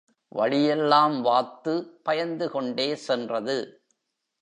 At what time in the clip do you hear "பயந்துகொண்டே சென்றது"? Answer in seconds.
2.09-3.57